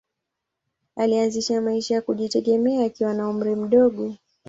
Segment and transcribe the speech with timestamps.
[0.95, 4.13] Alianza maisha ya kujitegemea akiwa na umri mdogo.